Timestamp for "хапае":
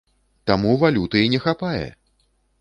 1.45-1.85